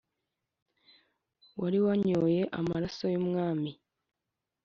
wari 1.59 1.79
wanyoye 1.85 2.41
amaraso 2.59 3.03
y' 3.13 3.19
umwami 3.21 3.71